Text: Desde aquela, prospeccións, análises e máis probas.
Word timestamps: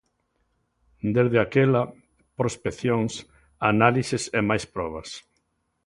Desde 1.15 1.37
aquela, 1.45 1.83
prospeccións, 2.39 3.13
análises 3.71 4.23
e 4.37 4.39
máis 4.49 4.63
probas. 4.75 5.09